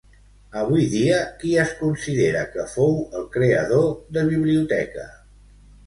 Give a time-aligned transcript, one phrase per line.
[0.61, 3.89] Avui dia, qui es considera que fou el creador
[4.19, 5.11] de Biblioteca?